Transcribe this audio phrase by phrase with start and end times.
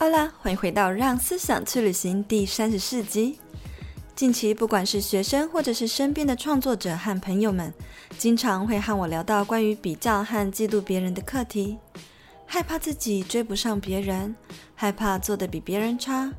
[0.00, 3.40] 好啦，欢迎回到《让思想去旅行》第三十四集。
[4.14, 7.74] 近期，不管是学生或者是身边的创作者和朋友们，
[8.16, 11.78] 经常会和我聊到关于比较和嫉妒别人的课题，
[12.46, 14.36] 害怕自己追不上别人，
[14.76, 16.32] 害怕做得比别人差，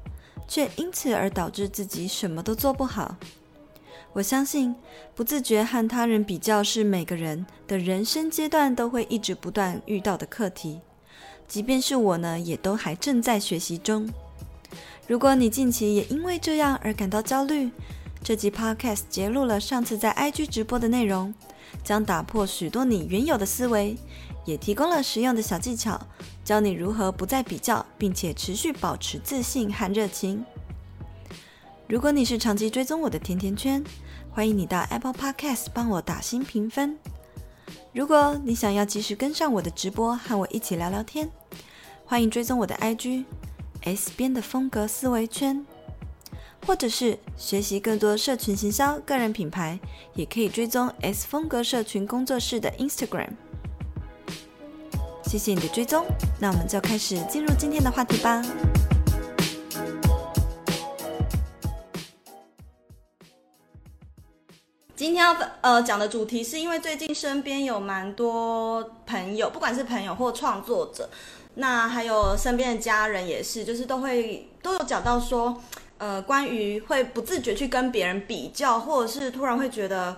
[0.48, 3.18] 却因此而导致自己什么都做不好。
[4.14, 4.73] 我相信，
[5.13, 10.80] 不自觉和他人比较是每个人的人生阶段都会一直不断遇到的课题。
[11.49, 14.07] 即便是我呢，也都还正在学习中。
[15.07, 17.71] 如果你近期也因为这样而感到焦虑，
[18.23, 21.34] 这集 Podcast 揭露了上次在 IG 直播的内容，
[21.84, 23.98] 将打破许多你原有的思维，
[24.45, 25.99] 也提供了实用的小技巧，
[26.45, 30.45] 教你如何不再比较，并且持续保持自信和热情。
[31.88, 33.84] 如果你是长期追踪我的甜甜圈，
[34.29, 36.95] 欢迎你到 Apple Podcast 帮我打新评分。
[37.91, 41.27] 如果你想要及时跟上我的直播，和我一起聊聊天，
[42.05, 43.26] 欢迎追踪我的 IG
[43.81, 45.65] S 边的风格思维圈，
[46.68, 49.79] 或者是学习更多社群行销、个人品牌，
[50.13, 53.31] 也可以追踪 S 风格社群工作室的 Instagram。
[55.24, 56.05] 谢谢你的追踪，
[56.40, 58.43] 那我们就开始进入今天的话题吧。
[65.00, 71.09] 今天要呃讲的主题是因为最近身边有蛮多朋友，不管是朋友或创作者，
[71.53, 75.62] 那还有身边的家人也是，就是都会都有讲到说，
[76.00, 80.18] 呃，关于会不自觉去跟别人比较，或者是突然会觉得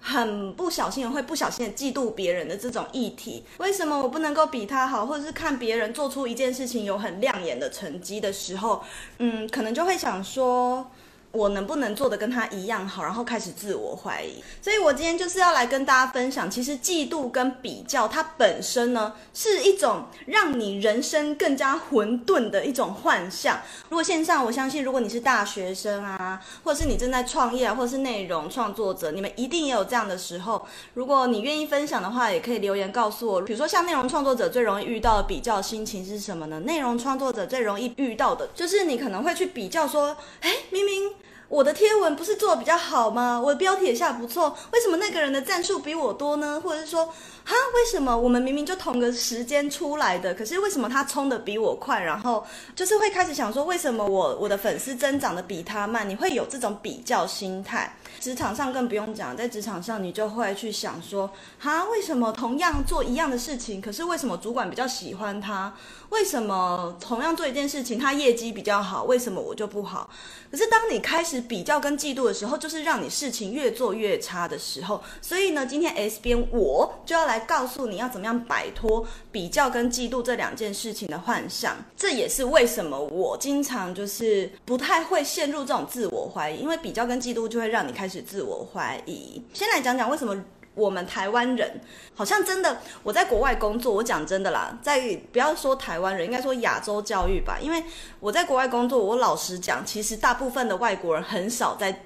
[0.00, 3.44] 很不小心会不小心的嫉妒别人的这种议题。
[3.58, 8.82] 为什么我不能够比他好，或者是看别人做出一件事情有很亮眼的成绩的时候，
[9.18, 10.90] 嗯，可能就会想说。
[11.30, 14.42] 我能不能做得跟他一样好，然后开始自我怀疑。
[14.62, 23.60] 所以我今天就是要来跟大家分享，其实嫉妒跟比较，它本身呢是一种让你人生更加混沌的一种幻象。
[23.90, 30.66] 如果线上，我相信如果你是大学生啊，或者是你正在创业，或者是内容创作者，你们一定也有这样的时候。
[30.94, 33.42] 如果你愿意分享的话，也可以留言告诉我。
[33.42, 36.60] 比如说像内容创作者最容易遇到的比较心情是什么呢？
[36.60, 41.12] 内容创作者最容易遇到的就是你可能会去比较说，哎，明明。
[41.48, 43.40] 我的贴文不是做的比较好吗？
[43.42, 46.60] 我的标题也下不错，为什么那个人的赞数比我多呢？
[46.62, 47.12] 或者是说，
[47.48, 51.98] 哈，为什么我们明明就同个时间出来的，可是为什么他冲的比我快？
[52.02, 56.06] 然后就是会开始想说，为什么我我的粉丝增长的比他慢？
[56.06, 57.96] 你会有这种比较心态。
[58.20, 65.72] 职场上更不用讲，在职场上你就会去想说，哈，为什么同样做一样的事情，可是为什么主管比较喜欢他？
[66.10, 70.10] 为什么同样做一件事情，他业绩比较好，为什么我就不好？
[70.50, 75.02] 可是当你开始比较跟嫉妒的时候，就是让你事情越做越差的时候。
[75.22, 81.76] 所以呢，今天 S 边我就要来告诉你要怎么样摆脱比较跟嫉妒这两件事情的幻象。
[81.96, 89.42] 这也是为什么我经常就是不太会陷入这种自我怀疑，因为比较跟嫉妒就会让你开始自我怀疑。
[89.52, 90.36] 先来讲讲为什么。
[90.74, 91.80] 我们台湾人
[92.14, 97.82] 好像真的，我在国外工作，我讲真的啦，在不要说台湾人，应该说亚洲教育吧，因为
[98.20, 102.04] 我在国外工作，我老实讲，其实大部分的外国人很少在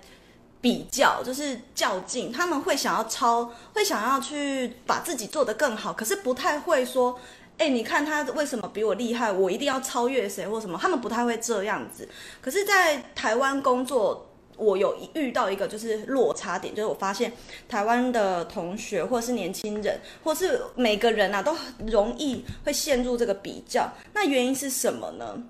[0.62, 7.18] 比较，就是较劲，他们会想要超，会想要去把自己做得更好，可是不太会说，
[7.58, 12.08] 哎，你看他为什么比我厉害，我一定要超越谁或什么，他们不太会这样子。
[12.40, 14.28] 可是，在台湾工作。
[14.58, 17.32] 我有遇到一个就是落差点，就是我发现
[17.68, 21.56] 台湾的同学或是年轻人，或是每个人啊，都
[21.86, 23.90] 容易会陷入这个比较。
[24.12, 25.42] 那原因是什么呢？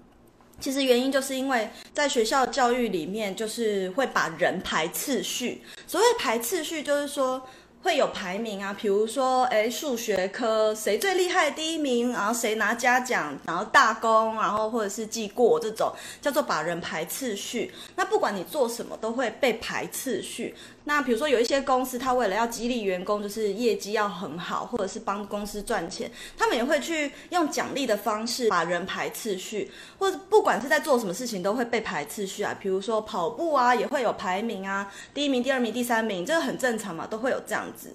[0.62, 5.60] 其实原因就是因为在学校教育里面，就是会把人排次序。
[5.88, 7.42] 所谓排次序，就是说。
[7.84, 17.74] 会有排名啊，比如说，诶，数学科谁最厉害第一名，然后谁拿嘉奖，然后大功，然后或者是记过这种，叫做把人排次序。
[17.96, 20.54] 那不管你做什么，都会被排次序。
[20.84, 32.56] 那比如说有一些公司，他为了要激励员工，就是业绩要很好，或者是帮公司赚钱，他们也会去用奖励的方式把人排次序，或者不管是在做什么事情，都会被排次序啊。
[32.60, 37.90] 比如说跑步啊，也会有排名啊，第一名、第二名、第三名，这个很正常嘛，都会有这样子。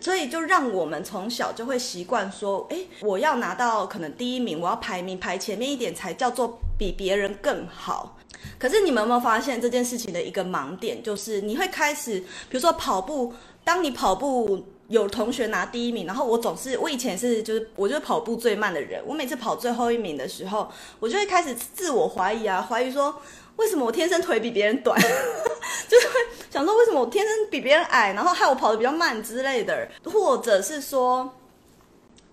[0.00, 8.16] 所以就让我们从小就会习惯说，诶，我要拿到可能第一名，我要排名排前面一点，才叫做比别人更好。
[8.58, 13.32] 可是你们有没有发现这件事情的一个盲点，就是你会开始，比如说跑步，
[13.64, 23.14] 当你跑步有同学拿第一名，然后我总是，我以前是就是我就是跑步最慢的人，我每次跑最后一名的时候，我就会开始自我怀疑啊，怀疑说
[23.56, 25.00] 为什么我天生腿比别人短，
[25.88, 26.14] 就是会
[26.50, 31.34] 想说为什么我天生比别人矮，然后害我跑得比较慢之类的，或者是说。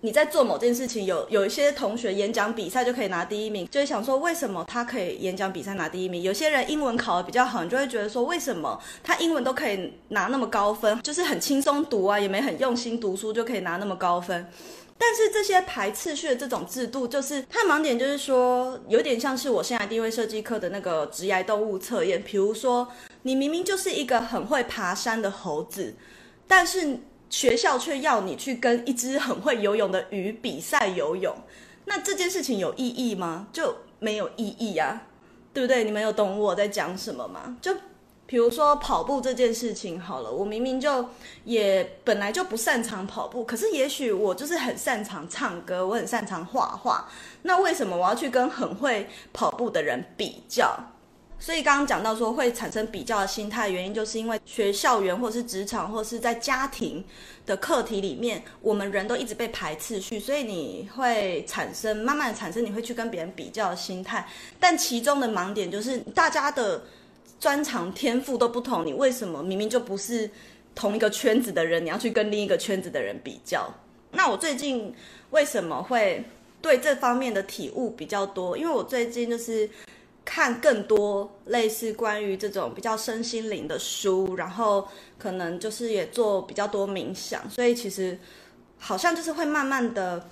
[0.00, 6.22] 你在做某件事情，有有一些同学演讲比赛就可以拿第一名，就会想说为什么他可以演讲比赛拿第一名？
[6.22, 11.00] 有些人英文考得比较好，你就会觉得说为什么他英文都可以拿那么高分？
[11.02, 14.48] 就是很轻松读啊，也没很用心读书就可以拿那么高分。
[15.00, 22.22] 但是这些排次序的这种制度，就是它的盲点，就是说有点像是我现在定位设计课的那个职涯动物测验。
[22.22, 22.88] 比如说，
[23.22, 25.94] 你明明就是一个很会爬山的猴子，
[26.48, 26.98] 但是
[27.30, 31.34] 学校却要你去跟一只很会游泳的鱼比赛游泳，
[31.84, 33.48] 那这件事情有意义吗？
[33.52, 35.02] 就没有意义啊，
[35.52, 35.84] 对不对？
[35.84, 37.56] 你们有懂我在讲什么吗？
[37.60, 37.74] 就。
[38.30, 41.02] 比如说跑步这件事情好了，我明明就
[41.44, 47.08] 也本来就不擅长跑步，可是也许我就是很擅长唱歌，我很擅长画画，
[47.40, 50.78] 那为什么我要去跟很会跑步的人比较？
[51.38, 57.04] 所以刚刚讲到说会产生比较的心态，原因就是因为学校园或是职场或是在家庭
[57.46, 64.26] 的课题里面，我们人都一直被排次序，所以你会产生慢慢的产生你会去跟别人比较的心态，
[64.58, 66.82] 但其中的盲点就是大家的。
[67.40, 70.28] 专长天赋都不同，你为什么明明就不是
[70.74, 73.72] 同一个圈子的人，你要去跟另一个圈子的人比较？
[74.10, 74.92] 那我最近
[75.30, 76.24] 为什么会
[76.60, 78.58] 对这方面的体悟比较多？
[78.58, 79.70] 因为我最近就是
[80.30, 84.86] 看更多类似关于这种比较身心灵的书，然后
[85.18, 88.18] 可能就是也做比较多冥想，所以其实
[88.76, 90.28] 好像就是会慢慢的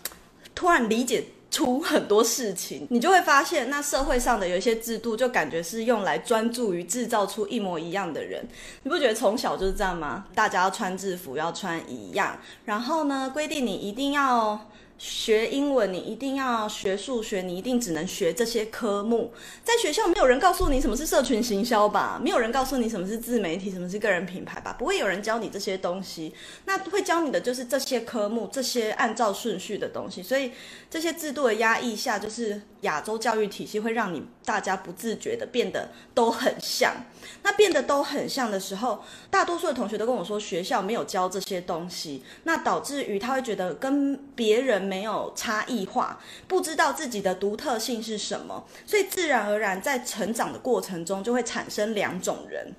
[0.54, 1.24] 突然理解。
[1.48, 8.46] 出很多事情，你就会发现，那社会上的有一些制度，就感觉是用来专注于制造出一模一样的人。
[8.82, 10.26] 你不觉得从小就是这样吗？
[10.34, 14.68] 大家要穿制服，要穿一样，然后呢，规定你一定要。
[14.98, 19.32] 学英文，你一定要学数学，你一定只能学这些科目。
[19.62, 22.18] 在学校没有人告诉你什么是社群行销吧？
[22.22, 24.74] 没有人告诉你什么是自媒体，什么是个人品牌吧？
[24.78, 26.32] 不会有人教你这些东西。
[26.64, 30.22] 那会教你的就是这些科目，这些按照顺序的东西。
[30.22, 30.52] 所以
[30.90, 36.94] 这些制度的压抑下，就是亚洲教育体系会让你大家不自觉的变得都很像。
[37.42, 44.86] 那变得都很像的时候，大多数的同学都跟我说学校没有教这些东西，那导致于他会觉得跟别人。
[44.86, 52.72] 没有差异化，不知道自己的独特性是什么，所以自然而然在成长的过程中就会产生两种人。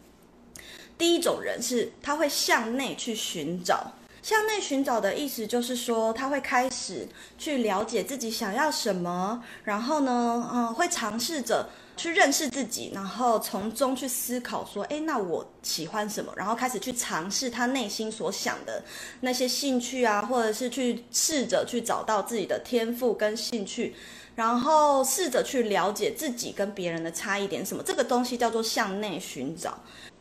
[0.98, 3.92] 第一种人是他会向内去寻找，
[4.28, 7.08] 向内寻找的意思就是说他会开始
[7.38, 11.70] 去了解自己想要什么，然后呢，嗯，会尝试着。
[11.96, 16.32] 去认识自己，然后从中去思考说，诶，那我喜欢什么？
[16.36, 18.84] 然后开始去尝试他内心所想的
[19.22, 23.96] 那些兴趣啊，或者是去试着去找到自己的天赋跟兴趣，
[24.36, 27.82] 然后试着去了解自己跟别人的差异点什么。
[27.82, 29.76] 这个东西叫做向内寻找。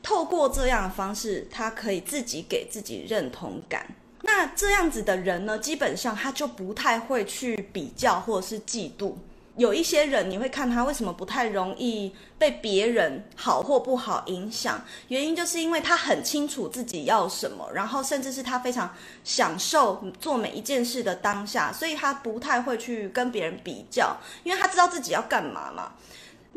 [0.06, 3.84] 透过这样的方式，他可以自己给自己认同感。
[4.22, 9.14] 那这样子的人呢，基本上他就不太会去比较或者是嫉妒。
[9.56, 18.94] 有一些人，你会看他为什么不太容易被别人好或不好影响，原因就是因为他很清楚自己要什么，然后甚至是他非常
[19.24, 25.94] 享受做每一件事的当下，所以他不太会去跟别人比较，因为他知道自己要干嘛嘛。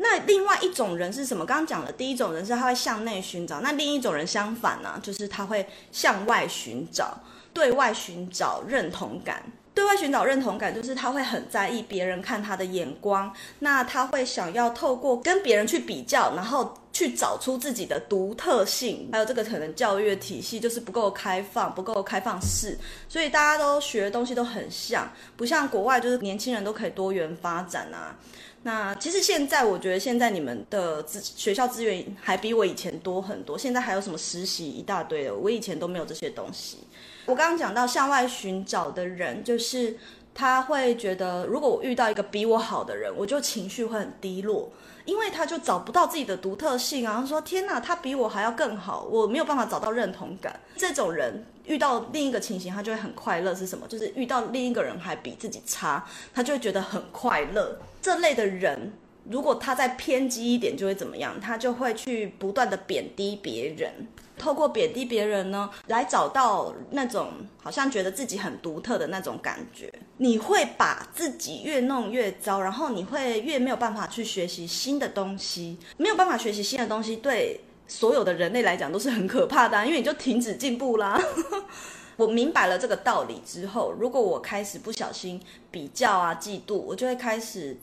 [0.02, 1.44] 那另外一种人是什么？
[1.44, 7.20] 刚刚讲的第一种人是他会向内寻找，那另一种人相反呢，就是他会向外寻找，
[7.52, 9.42] 对外寻找认同感。
[9.72, 19.08] 对外寻找认同感，就是他会很在意别人看他的眼光，那他会想要透过跟别人去比较，然后去找出自己的独特性。
[19.12, 22.76] 还有这个可能教育的体系就是不够开放，不够开放式，
[23.08, 28.16] 所以大家都学的东西都很像，不像国外就是年轻人都可以多元发展啊。
[28.62, 36.78] 那其实现在我觉得现在你们的资学校资源还比我以前多很多，现在还有什么实习一大堆的，我以前都没有这些东西。
[37.24, 39.96] 我刚刚讲到向外寻找的人，就是
[40.34, 44.70] 他会觉得，如果我遇到一个比我好的人，我就情绪会很低落，
[45.04, 47.12] 因为他就找不到自己的独特性啊。
[47.12, 50.58] 然后说天哪，他比我还要更好，我没有办法找到认同感。
[50.76, 53.54] 这种人遇到另一个情形，他就会很快乐。
[53.54, 53.86] 是什么？
[53.86, 57.78] 就是遇到另一个人还比自己差，他就会觉得很快乐。
[58.00, 58.92] 这类的人，
[59.28, 61.38] 如果他再偏激一点，就会怎么样？
[61.38, 63.92] 他就会去不断的贬低别人。
[64.40, 67.30] 透过贬低别人呢，来找到那种
[67.62, 69.92] 好像觉得自己很独特的那种感觉。
[70.16, 75.76] 你会把自己越弄越糟，然后你会越没有办法去学习新的东西。
[75.98, 81.20] 没有办法学习新的东西，对所有的人类来讲都是很可怕的，因为你就停止进步啦。
[82.16, 85.38] 我明白了这个道理之后，如果我开始不小心
[85.70, 87.76] 比较啊、嫉妒，我就会开始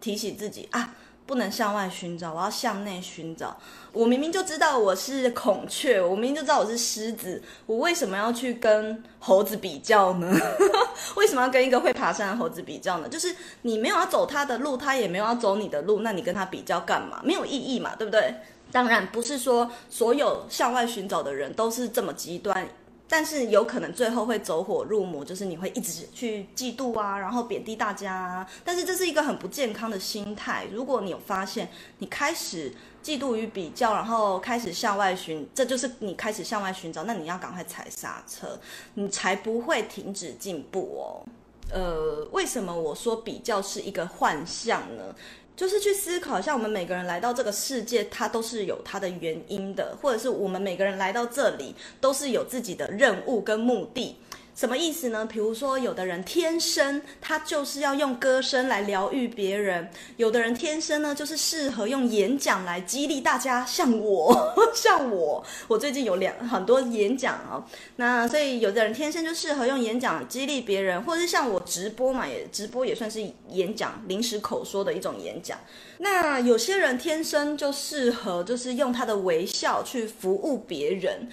[0.00, 0.94] 提醒自己啊。
[1.26, 3.56] 不能向外寻找，我要向内寻找。
[3.92, 10.36] 我明明就知道我是孔雀，我明明就知道我是狮子，我为什么要去跟猴子比较呢？
[11.16, 13.08] 为什么要跟一个会爬山的猴子比较呢？
[13.08, 17.20] 就是你没有要走他的路，他也没有要走你的路，那你跟他比较干嘛？
[17.24, 18.34] 没有意义嘛，对不对？
[18.72, 22.68] 当然不是说所有向外寻找的人都是这么极端。
[23.12, 28.48] 但是有可能最后会走火入魔，就是你会一直去嫉妒啊，然后贬低大家啊。
[28.64, 30.68] 但是这是一个很不健康的心态。
[30.72, 38.56] 如果你有发现你开始嫉妒与比较，然后开始向外寻，这就是你开始向外寻找，那你要赶快踩刹车，
[38.94, 41.26] 你才不会停止进步哦。
[41.72, 45.14] 呃，为什么我说比较是一个幻象呢？
[45.60, 54.16] 就是去思考，一下我们每个人来到这个世界，它都是有它的原因的，或者是我们每个人来到这里，都是有自己的任务跟目的。
[54.60, 55.24] 什么意思呢？
[55.24, 59.88] 比如说，有的人天生他就是要用歌声来疗愈别人，
[60.18, 63.64] 有的人天生呢就是适合用演讲来激励大家。
[63.64, 67.64] 像我， 像我，我最近有两很多演讲哦。
[67.96, 75.58] 那所以有的人天生就适合用演讲激励别人，或者是像我直播嘛，也直播也算是演讲，临时口说的一种演讲。
[76.00, 81.30] 那有些人天生就适合就是用他的微笑去服务别人。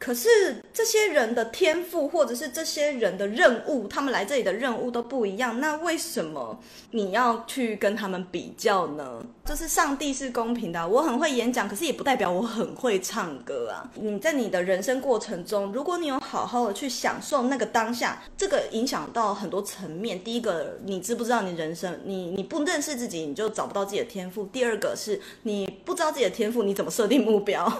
[0.00, 0.28] 可是
[0.72, 5.60] 这些人的天赋，或者是这些人的任务，他们来这里的任务都不一样。
[5.60, 6.58] 那为什么
[6.92, 9.22] 你要去跟他们比较呢？
[9.44, 10.88] 就是上帝是公平的。
[10.88, 13.90] 我很会演讲，可是也不代表我很会唱歌啊。
[13.94, 20.24] 你在你的人生过程中，如果你有好好的去享受那个当下，这个影响到很多层面。
[20.24, 24.44] 第一个，你知不知道你人生，你你不认识自己，你就找不到自己的天赋。
[24.46, 27.70] 第二个是你不知道自己的天赋，你怎么设定目标？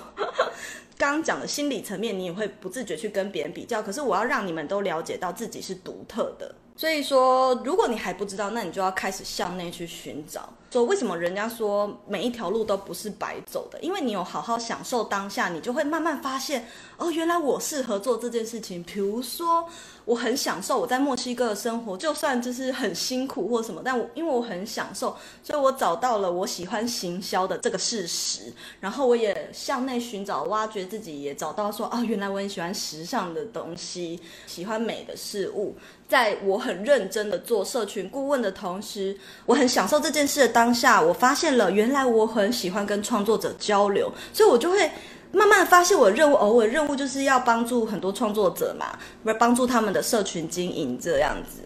[1.09, 3.83] 刚讲的心理层面，你也会不自觉去跟别人比较。
[3.83, 6.55] 可是我要让你们都了解到自己是独特的。
[6.77, 10.49] 所以说，如果你还不知道，那你就要开始向内去寻找。
[10.73, 13.79] 说为什么人家说每一条路都不是白走的？
[13.81, 16.67] 因为你有好好享受当下，你就会慢慢发现，
[16.97, 18.83] 哦，原来我适合做这件事情。
[18.83, 19.69] 比如说，
[20.05, 28.53] 我很享受我在墨西哥的生活，就算就是很辛苦或什么，但我因为我很享受，所以我找到了我喜欢行销的这个事实。
[28.81, 35.77] 然后我也向内寻找，挖掘自己，也找到说，啊，原来我很喜欢时尚的东西，喜欢美的事物。
[36.09, 39.17] 在我很认真的做社群顾问的同时，
[39.47, 44.91] 我很享受这件事的当下，我发现了原来我很喜欢跟创作者交流，所以我就会
[45.33, 51.63] 慢慢发现我任务，偶尔任务就是要帮助很多创作者嘛，不是帮助他们的社群经营这样子。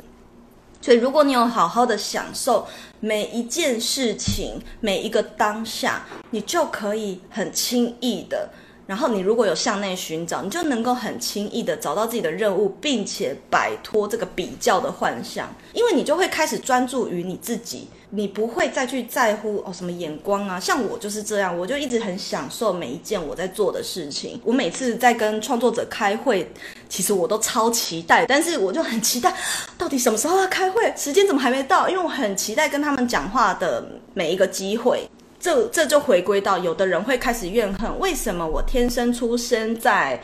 [0.80, 2.66] 所以如果你有好好的享受
[3.00, 8.50] 每一件事情，每一个当下，你就可以很轻易的。
[8.86, 20.60] 然后你如果有向内寻找，你就能够很轻易的找到自己的任务，并且摆脱这个比较的幻象，因为你就会开始专注于你自己，你不会再去在乎哦什么眼光啊。
[20.60, 24.38] 像我就是这样，我就一直很享受每一件我在做的事情。
[24.44, 26.46] 我每次在跟创作者开会，
[26.88, 29.34] 其实我都超期待，但是我就很期待，
[29.78, 30.92] 到底什么时候要开会？
[30.94, 31.88] 时间怎么还没到？
[31.88, 35.08] 因为我很期待跟他们讲话的每一个机会。
[35.44, 40.18] 这这就回归到，有的人会开始怨恨，为什么我天生出生在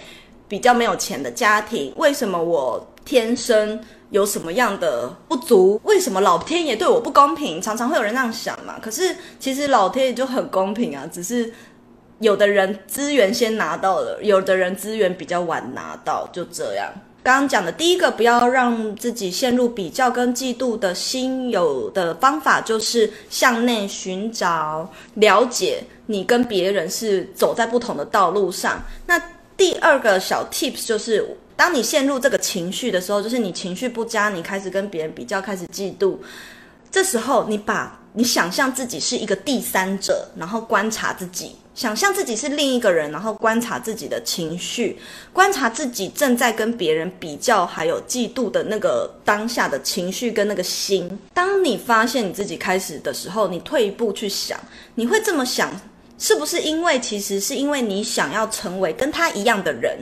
[0.49, 1.93] 比较没有钱的家庭？
[1.97, 5.79] 为什么我天生有什么样的不足？
[5.85, 7.61] 为什么老天爷对我不公平？
[7.61, 8.79] 常常会有人那样想嘛。
[8.81, 11.53] 可是其实老天爷就很公平啊，只是
[12.21, 16.91] 有的人资源先拿到了，有的人资源比较晚拿到，就这样。
[17.23, 28.83] 刚刚讲的第一个，不要让自己陷入比较跟嫉妒的心，有的方法就是向内寻找，了解你跟别人是走在不同的道路上。
[29.07, 29.21] 那
[29.55, 36.17] 第二个小 tips 就是，当你陷入这个情绪的时候，就是你情绪不佳，你开始跟别人比较，开始嫉妒，
[36.91, 41.55] 这时候你把你想象自己是一个第三者，然后观察自己。
[41.75, 44.99] 想象自己是另一个人，然后观察自己的情绪，
[45.33, 51.19] 观察自己正在跟别人比较，还有嫉妒的那个当下的情绪跟那个心。
[51.33, 54.59] 当你发现你自己开始的时候，你退一步去想，
[54.95, 55.71] 你会这么想，
[56.19, 59.99] 是不是因为其实是因为你想要成为跟他一样的人？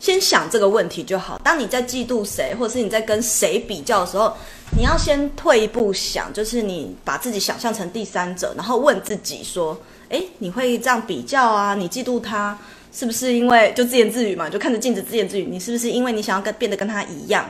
[0.00, 1.40] 先想这个问题就好。
[1.44, 4.32] 当你在嫉妒谁，或者是你在跟谁比较的时候，
[4.76, 9.78] 你要先退一步想，就是你把自己想象成第三者，然后问自己说。
[10.10, 11.74] 诶，你会这样比较啊？
[11.74, 12.56] 你嫉妒他，
[12.90, 14.48] 是不是因为就自言自语嘛？
[14.48, 17.44] 就看着镜子自言自语，你是不是因为你想要跟变得跟他一样？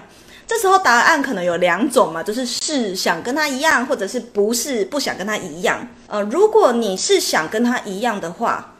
[0.45, 5.87] 这时候答案可能有两种嘛，就是是想跟他一样，或者是不是不想跟他一样。
[6.09, 8.75] 呃，如果你是想跟他一样的话，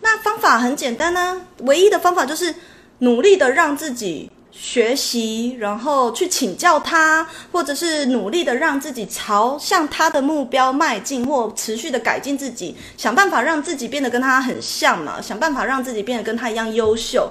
[0.00, 2.52] 那方法很简单呢，唯一的方法就是
[3.00, 17.30] 努力的让自己学习，然后去请教他，或者是努力的让自己朝向他的目标迈进，或持续的改进自己，想办法让自己变得跟他很像嘛，想办法让自己变得跟他一样优秀。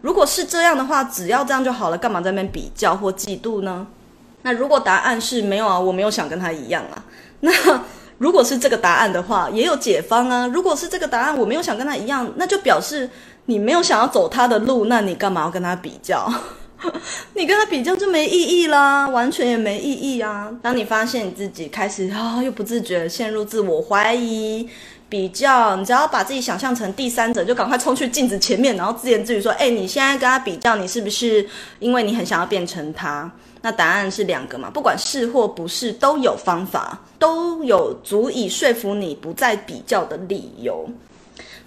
[0.00, 3.86] 如果是这样的话，只要这样就好了，干嘛在那边比较或嫉妒呢？
[4.42, 7.04] 那如果答案是没有啊，我没有想跟他一样啊，
[7.40, 7.52] 那
[8.18, 10.46] 如果是这个答案的话，也有解方啊。
[10.46, 13.08] 如果是这个答案，我没有想跟他一样，那就表示
[13.46, 16.32] 你没有想要走他的路，那你干嘛要跟他比较？
[17.34, 20.50] 你跟他比较就没意义啦，完全也没意义啊！
[20.60, 24.68] 当你发现你自己开始啊、又不自觉陷入自我怀疑、
[25.08, 33.30] 比较，你只要把自己想象成第三者，就赶快冲去镜子前面，然后自言自语说：“哎，你现在跟他比较，你是不是因为你很想要变成他？”
[33.62, 40.88] 那答案是两个嘛，不管是或不是，都有方法，都有足以说服你不再比较的理由。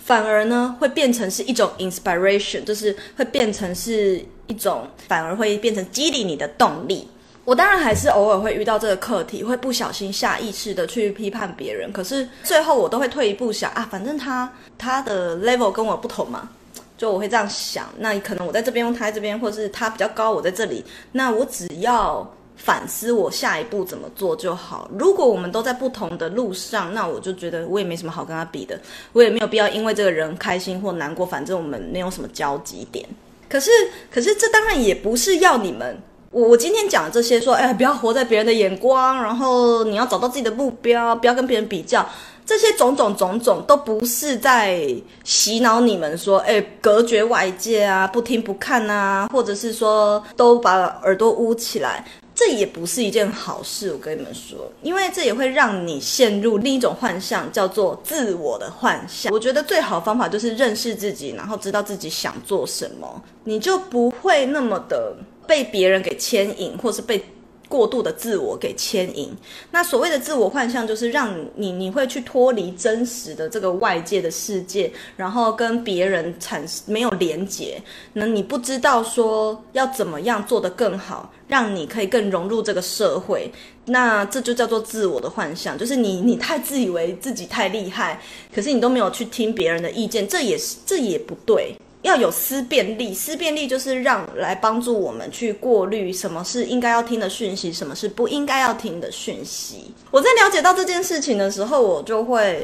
[0.05, 7.07] 反而呢，会变成是一种 inspiration，就是会变成是一种，反而会变成激励你的动力。
[7.43, 14.47] 我当然还是偶尔会遇到这个课题，会不小心下意识的去批判别人，可是最后我都会退一步想啊，反正他
[14.77, 16.49] 他的 level 跟我不同嘛，
[16.95, 17.89] 就我会这样想。
[17.97, 22.34] 那可能我在这边用他在这边，或是他比较高，我在这里，那我只要。
[22.55, 24.89] 反思我下一步怎么做就好。
[24.97, 28.79] 如果我们都在不同的路上，那我就觉得我也没什么好跟他比的，
[29.13, 33.05] 我也没有必要因为这个人开心或难过，反正我们没有什么交集点。
[33.47, 33.69] 可是，
[34.11, 35.95] 可是这当然也不是要你们，
[36.31, 42.03] 我我今天讲的这些说，哎，不要活在别人的眼光，然后你要找到自己的目标，不要跟别人比较，
[42.45, 44.83] 这些种种种种都不是在
[45.23, 52.03] 洗脑你们说，哎，隔绝外界啊，不听不看啊，或者是说都把耳朵捂起来。
[52.45, 59.33] 这也不是一件好事，我跟你们说，因为这也会让你陷入另一种幻象，叫做自我的幻象。
[59.33, 65.15] 我觉得最好的方法就是认识自己，然后知道自己想做什么，你就不会那么的
[65.47, 67.19] 被别人给牵引，或是被。
[67.67, 69.35] 过度的自我给牵引，
[69.71, 77.81] 那所谓的自我幻象，就是让你你会去脱离真实的这个外界的世界，然后跟别人产生没有连结，
[78.13, 83.51] 那你不知道说要怎么样做得更好，让你可以更融入这个社会，
[83.85, 88.21] 那这就叫做自我的幻象，就是你你太自以为自己太厉害，
[88.53, 91.75] 可是你都没有去听别人的意见，这也是这也不对。
[92.05, 99.93] 要有思辨力，思辨力就是让来帮助我们去过滤什么是应该要听的讯息，什么是不应该要听的讯息。
[100.11, 102.61] 我在了解到这件事情的时候，我就会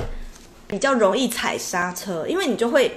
[0.67, 2.95] 比较容易踩刹车，因为你就会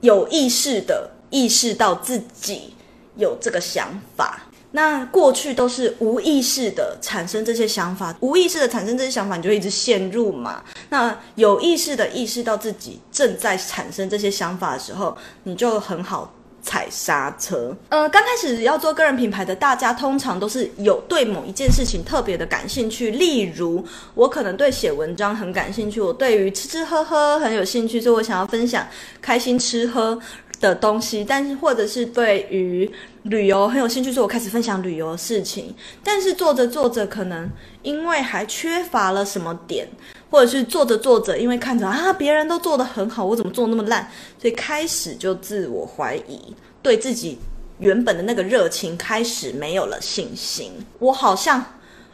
[0.00, 2.74] 有意识的意识到自己
[3.16, 4.46] 有这个想法。
[4.72, 10.62] 那过去都是无意识的产生这些想法，无意识的产生这些想法，你就一直陷入嘛。
[10.88, 17.74] 那有意识的意识到自己正在产生这些想法的时候，你就很好踩刹车。
[17.88, 28.86] 呃，刚开始要做个人品牌的大家，通常都是有对某一件事情特别的感兴趣，例如我可能对写文章很感兴趣，我对于吃吃喝喝很有兴趣，所以我想要分享
[29.22, 30.16] 开心吃喝
[30.60, 32.88] 的东西，但是或者是对于
[33.22, 35.74] 旅游很有兴趣，所以我开始分享旅游的事情。
[36.04, 37.50] 但是做着做着，可能
[37.82, 39.88] 因为还缺乏了什么点，
[40.30, 44.06] 或者是做着做着，因为看着啊别人都做得很好，我怎么做那么烂，
[44.38, 47.38] 所以开始就自我怀疑，对自己
[47.78, 50.72] 原本的那个热情开始没有了信心。
[50.98, 51.64] 我好像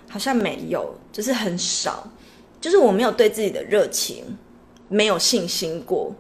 [0.09, 2.09] 好像没有，就是很少，
[2.61, 4.25] 就是我没有对自己的热情
[4.89, 6.15] 没有信心过。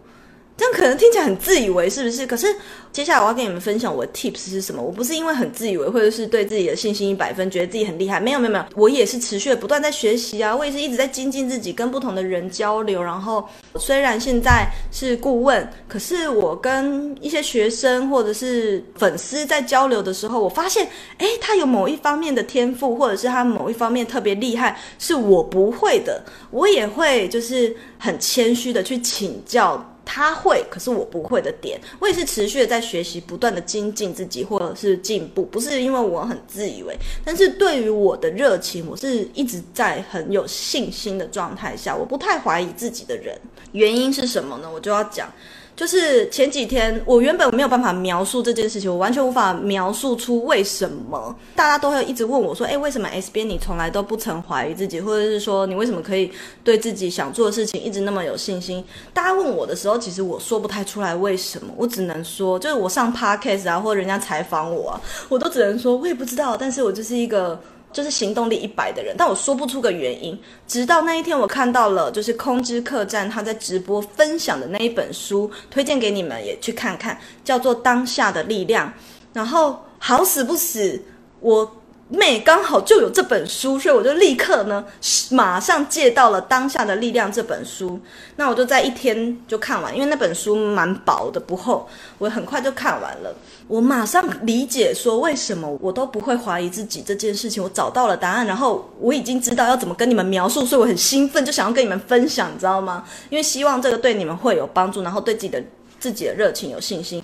[0.56, 2.26] 这样可能听起来很自以为，是不是？
[2.26, 2.46] 可是
[2.90, 4.82] 接下来我要跟你们分享我的 tips 是什么。
[4.82, 8.18] 我不是因为很自以为，或者是对自己的信心一百分，觉得自己很厉害。
[8.18, 8.64] 没有，没有，没有。
[8.74, 13.02] 我也是持续的不断在学习啊，我也是一直在精进自己，跟不同的人交流。
[13.02, 20.88] 然后虽然现在是顾问，可是我跟一些学生或者是粉丝在交流的时候，我发现，
[21.18, 29.92] 诶，他有某一方面的天赋，或者是他某一方面特别厉害，是我不会的，我也会就是很谦虚的去请教。
[30.06, 43.36] 他会，可是我不会的点，我也是持续的在学习，不断的精进自己，或者是进步，不是因为我很自以为，但是对于我的热情，我是一直在很有信心的状态下，我不太怀疑自己的人，
[43.72, 44.70] 原因是什么呢？
[44.72, 45.30] 我就要讲。
[45.76, 56.32] 就是前几天，我原本没有办法描述这件事情，我完全无法描述出为什么大家都会一直问我说：“诶，为什么 S 编你从来都不曾怀疑自己，或者是说你为什么可以
[56.64, 67.60] 对自己想做的事情一直那么有信心？”大家问我的时候，其实我说不太出来为什么，我只能说，就是我上 Podcast 啊，或者人家采访我啊，我都只能说，我也不知道，但是我就是一个。
[67.92, 70.38] 就是行动力一百的人，但我说不出个原因。
[70.66, 78.88] 直到那一天，我看到了，就是空之客栈他在直播分享的那一本书，推荐给你们也去看看，叫做《当下的力量》。
[79.32, 81.02] 然后好死不死，
[81.40, 81.70] 我
[82.08, 84.84] 妹刚好就有这本书，所以我就立刻呢，
[85.30, 88.00] 马上借到了《当下的力量》这本书。
[88.36, 91.88] 那我就在一天就看完，因为那本书蛮薄的，不厚，
[92.18, 93.34] 我很快就看完了。
[93.66, 103.04] 我马上理解说，为什么我都不会怀疑自己这件事情，我找到了答案，然后我已经知道要怎么跟你们描述，所以我很兴奋，就想要跟你们分享，你知道吗？
[103.30, 105.60] 因为希望这个对你们会有帮助，然后对自己的
[105.98, 107.20] 自己的热情有信心。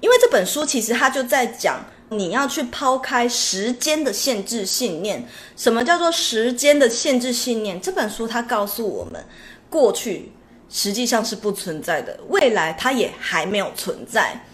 [0.00, 5.26] 因为这本书其实它就在讲，你要去抛开时间的限制信念。
[5.56, 7.80] 什么叫做时间的限制信念？
[7.80, 9.24] 这本书它告诉我们，
[9.68, 10.30] 过去
[10.68, 14.44] 实际上是不存在的，未来它也还没有存在。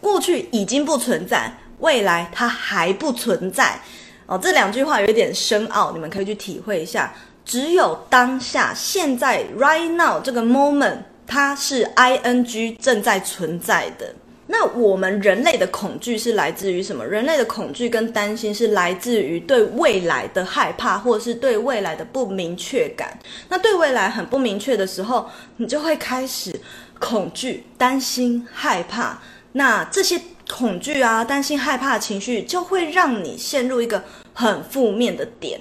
[0.00, 3.80] 过去已经不存在，未来它还不存在。
[4.26, 7.12] 哦，这两句话有点深奥，你们可以去体会一下。
[7.44, 14.14] 只有当下，现在，right now 这个 moment，它是 ing 正在存在的。
[14.54, 17.06] 那我们人类的恐惧是来自于什么？
[17.06, 23.18] 人类的恐惧跟担心是来自于对未来的害怕，或者是对未来的不明确感。
[23.48, 26.54] 那对未来很不明确的时候，你就会开始
[26.98, 29.18] 恐惧、担心、害怕。
[29.52, 35.58] 那这些恐惧啊、担心、害怕的情绪，就会让你陷入一个很负面的点，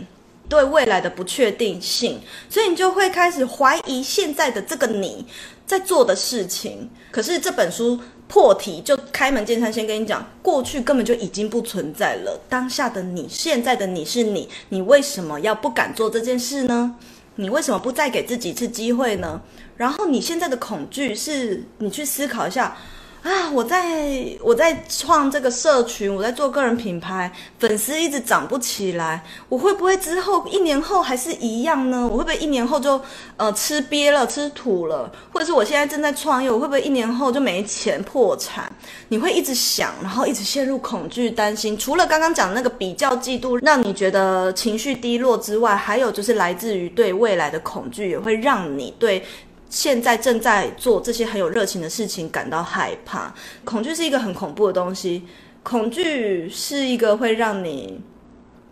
[0.50, 5.26] 对未来的不确定性，所以你就会开始怀疑现在的这个你
[5.66, 6.90] 在做的事情。
[7.10, 7.98] 可是这本书
[8.32, 16.96] 破题就开门见山，先跟你讲，过去根本就已经不存在了，当下的你，现在的你是你，你为什么要不敢做这件事呢？
[17.36, 19.42] 你为什么不再给自己一次机会呢？
[19.76, 22.78] 然后你现在的恐惧是，你去思考一下。
[23.24, 23.52] 啊！
[23.52, 32.08] 我在我在创这个社群，我在做个人品牌，粉丝一直涨不起来，我会不会之后一年后还是一样呢？
[32.08, 33.00] 我会不会一年后就
[33.38, 35.12] 呃吃瘪了，吃土了？
[35.32, 38.72] 或者是我现在正在创业，我会不会一年后就没钱破产？
[39.10, 41.78] 你会一直想，然后一直陷入恐惧、担心。
[41.78, 49.24] 除了刚刚讲的那个比较、嫉妒，让你觉得情绪低落之外，还有就是来自于对未来的恐惧，也会让你对。
[49.72, 53.34] 现在正在做这些很有热情的事情，感到害怕。
[53.64, 55.24] 恐惧是一个很恐怖的东西，
[55.64, 58.02] 恐惧是一个会让你，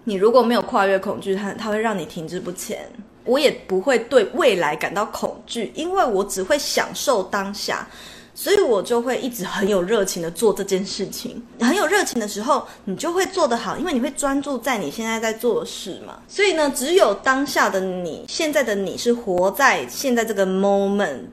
[0.03, 2.85] 你如果没有跨越恐惧，它它会让你停滞不前。
[3.23, 7.87] 我也不会对未来感到恐惧，因为我只会享受当下。
[8.41, 11.43] 所以我就会一直很有热情的做这件事情。
[11.59, 16.17] 很有热情的时候，你就会做得好，因为你会专注在你现在在做的事嘛。
[16.25, 21.25] 所以呢，只有当下的你，现在的你是活在现在这个 moment。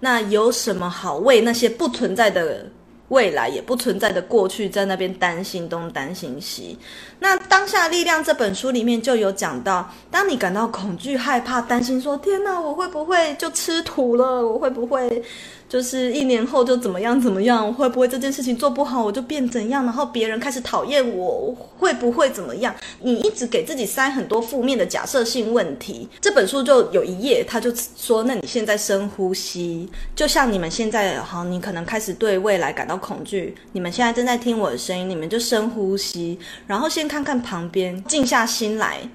[0.00, 2.66] 那有什么好为那些不存在的
[3.10, 6.76] 未来，也不存在的过去，在那边担心东担心西？
[7.20, 14.44] 那《当下力量》这本书里面就有讲到，当你感到恐惧、害怕、担心，说“天哪，我会不会就吃土了？
[14.44, 15.22] 我会不会？”
[15.70, 19.84] 就是一年后就怎么样怎么样，会不会这件事情做不好我就变怎样？
[19.84, 22.74] 然后别人开始讨厌我，会不会怎么样？
[23.00, 26.08] 你一直给自己塞很多负面的假设性问题。
[26.20, 33.54] 这本书就有一页，他就说：那你现在深呼吸，就像你们现在好，你可能开始对未来感到恐惧。
[33.70, 39.08] 你们现在正在听我的声音，你们就深呼吸，然后先看看旁边，静下心来，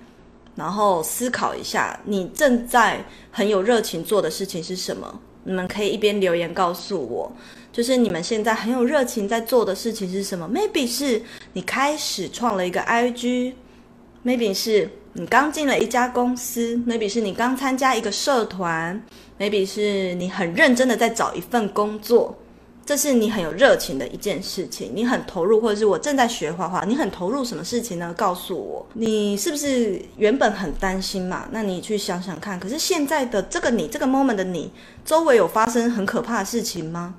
[0.55, 5.19] 然后思考一下，你正在很有热情做的事情是什么？
[5.45, 7.31] 你们可以一边留言告诉我，
[7.71, 11.21] 就是你们现在很有热情在做的事情是什么？Maybe 是
[11.53, 19.01] 你开始创了一个 IG，Maybe 是你刚进了一家公司，Maybe 是你刚参加一个社团
[19.39, 22.37] ，Maybe 是你很认真的在找一份工作。
[22.85, 28.13] 这是你很有热情的一件事情，你很投入，或者是我正在学画画，你很投入什么事情呢？
[28.15, 31.47] 告诉我，你是不是原本很担心嘛？
[31.51, 34.71] 那你去想想看，可是现在的这个你，这个 moment 的你，
[35.03, 37.15] 周围有发生很可怕的事情吗？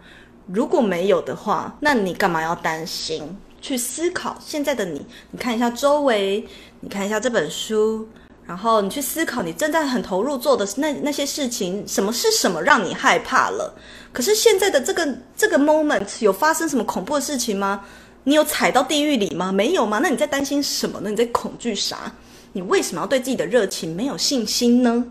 [0.47, 3.37] 如果没有的话，那你干嘛要担心？
[3.61, 6.47] 去思考现在的你，你看一下周围，
[6.79, 8.09] 你看一下这本书。
[8.47, 13.75] 然后你去思考，你正在很投入做的那那些事情，什么是什么让你害怕了？
[14.13, 17.85] 可是现在的这个这个 moment 有发生什么恐怖的事情吗？
[18.23, 19.51] 你有踩到地狱里吗？
[19.51, 19.99] 没有吗？
[20.01, 21.11] 那你在担心什么呢？
[21.11, 22.13] 你在恐惧啥？
[22.53, 25.05] 你为什么要对自己的热情没有信心呢？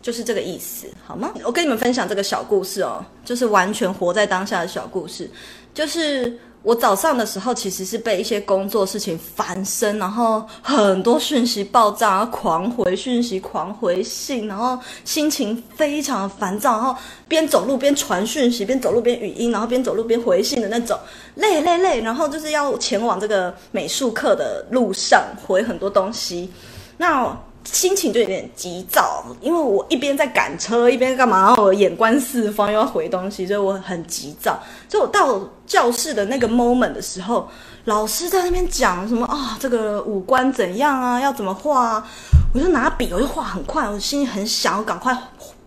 [0.00, 1.32] 就是这个意思，好吗？
[1.44, 5.30] 我跟你们分享这个小故事哦，就是完全活在当下的小故事，
[5.74, 6.38] 就是。
[6.62, 16.94] 我早上的时候其实是被一些工作事情烦身，然后很多讯息爆炸，然后狂回讯息、狂回信，然后心情非常烦躁，然后
[17.26, 20.98] 边走路边传讯息，边走路边语音，然后边走路边回信的那种，
[21.36, 22.02] 累累累。
[22.02, 26.52] 然后就是要前往这个美术课的路上回很多东西。
[26.98, 34.58] 那心情就有点急躁，因为我一边在赶车，一边干嘛，然后我眼观四方，又要回东西，所以我很急躁。
[34.88, 37.48] 所以我到教室的那个 moment 的时候，
[37.84, 42.08] 老师在那边讲什么啊、这个五官怎样啊，要怎么画啊？
[42.54, 45.16] 我就拿笔，我就画很快，我心里很想要赶快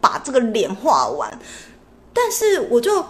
[0.01, 1.39] 把这个脸画完，
[2.13, 3.05] 但是我就。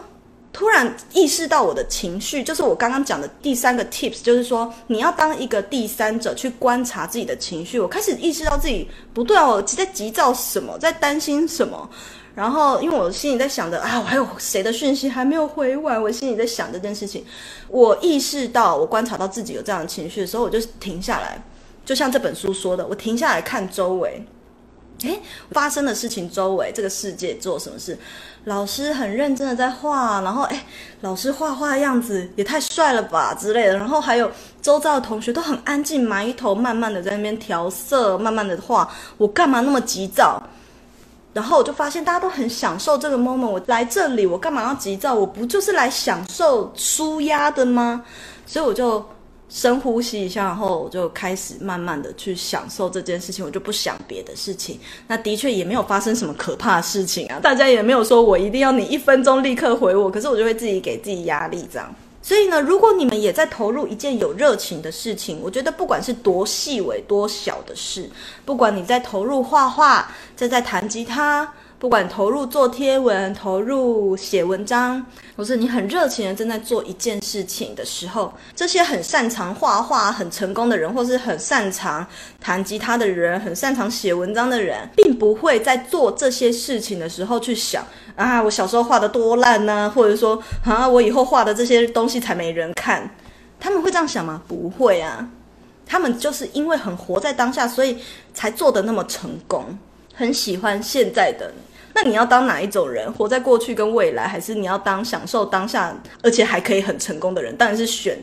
[0.54, 7.80] 突然意识到我的情绪，就是我刚刚讲的第三个 tips，就是说你要当一个第三者去观察自己的情绪。
[7.80, 11.90] 我开始意识到自己不对啊，我在急躁什么，在担心什么。
[12.36, 17.26] 然后因为我心里在想着啊，我还有谁的讯息还没有回完，我心里在想这件事情。
[17.68, 21.44] 我意识到我观察到自己有这样的情绪的时候，我就停下来，
[21.84, 24.24] 就像这本书说的，我停下来看周围。
[25.04, 27.98] 诶，发生的事情，周围这个世界做什么事？
[28.46, 30.60] 老师很认真的在画，然后诶，
[31.02, 33.78] 老师画画的样子也太帅了吧之类的。
[33.78, 34.30] 然后还有
[34.62, 38.90] 周遭的同学都很安静，埋头慢慢的在那边调色，慢慢的画。
[39.18, 40.42] 我干嘛那么急躁？
[41.34, 43.48] 然后我就发现大家都很享受这个 moment。
[43.48, 45.14] 我来这里，我干嘛要急躁？
[45.14, 48.04] 我不就是来享受舒压的吗？
[48.46, 49.06] 所以我就。
[49.54, 54.80] 深呼吸一下，然后我就开始慢慢的去享受这件事情，我就不想别的事情。
[55.08, 61.94] 那的确也没有发生什么可怕的事情啊， 大家也没有说我一定要你一分钟立刻回我，可是我就会自己给自己压力这样。
[62.24, 68.10] 所以呢，如果你们也在投入一件有热情的事情，我觉得不管是多细微多小的事，
[68.46, 71.54] 不管你在投入画画，正在弹吉他。
[71.84, 82.08] 不管投入做贴文、投入写文章，或是你很热情的正在做一件事情的时候，这些很擅长画画、很成功的人，或是很擅长
[82.40, 93.14] 弹吉他的人、很擅长写文章的人，并不会在做这些事情的时候去想啊，我小时候画的多烂呢，或者说啊，我以后画的这些东西才没人看。
[93.60, 94.42] 他们会这样想吗？
[94.48, 95.28] 不会啊，
[95.86, 97.98] 他们就是因为很活在当下，所以
[98.34, 99.78] 才做的那么成功，
[100.14, 101.52] 很喜欢现在的。
[101.96, 103.12] 那你要当哪一种人？
[103.14, 107.56] 活在过去跟未来，还是你要当享受当下，而且还可以很成功的人？
[107.56, 108.18] 当然是选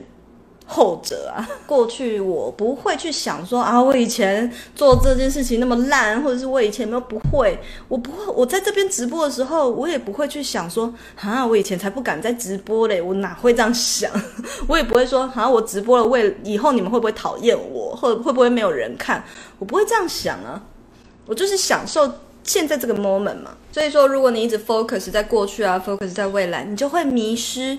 [0.66, 1.48] 后者啊。
[1.66, 8.26] 过去我不会去想说啊，我以前做这件事情那么烂，或者是我以前没有不会，我不会。
[8.35, 14.11] 我在这边直播的时候，我也不会去想说啊，我以前才不敢在直播嘞，我哪会这样想？
[14.66, 19.24] 我也不会说啊，我直播了，为以后你们会不会讨厌我，或会不会没有人看？
[19.61, 20.61] 我不会这样想啊，
[21.26, 22.12] 我就是享受。
[22.42, 27.79] 现在这个 moment 嘛，所以说，如果你一直 focus 在过去啊，focus 在未来，你就会迷失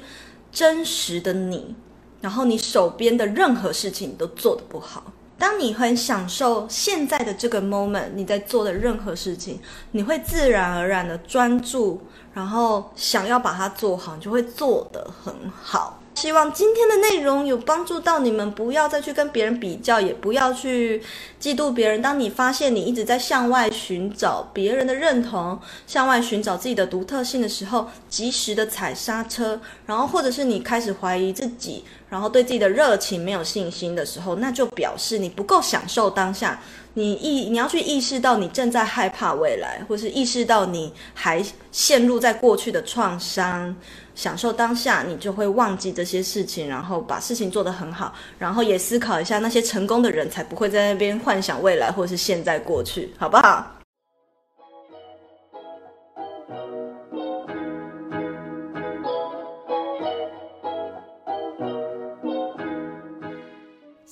[0.52, 1.76] 真实的你，
[2.22, 5.04] 然后你手边的任何事情你都做得不好。
[5.38, 9.60] 当你很享受现在的这个 moment，你在做的任何事情，
[9.92, 12.00] 你会自然而然的专注，
[12.34, 16.01] 然后想要把它做好，你就会做得很好。
[16.14, 21.02] 希望今天的内容有帮助到你们，不要再去跟别人比较，也不要去
[21.42, 22.02] 嫉妒别人。
[22.02, 29.60] 当你发现你一直在向外寻找别人的认同，向外寻找自己的独特性的时候，及时的踩刹车。
[29.88, 36.62] 然后，或者是你开始怀疑自己，然后对自己的热情没有信心的时候，那就表示你不够享受当下。
[36.94, 43.76] 你意你要去意识到你正在害怕未来，或是意识到你还陷入在过去的创伤。
[44.14, 53.81] 享受当下，你就会忘记这些事情，然后把事情做得很好，然后也思考一下那些成功的人才不会在那边幻想未来或是现在过去，好不好？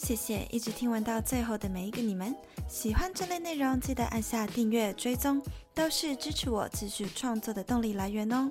[0.09, 2.35] 谢谢一直听完到最后的每一个你们，
[2.67, 5.39] 喜欢这类内容记得按下订阅追踪，
[5.71, 8.49] 都是支持我继续创作的动力来源哦。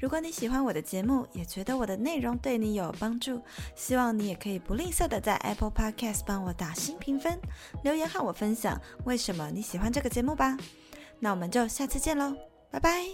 [0.00, 3.38] 如果你喜欢我的节目，也觉得我的内容对你有帮助，
[3.76, 7.38] 希望你也可以不吝啬的在 Apple Podcast 帮我打新评分，
[7.84, 10.56] 留言和我分享为什么你喜欢这个节目吧。
[11.20, 12.34] 那我们就下次见喽，
[12.70, 13.04] 拜拜。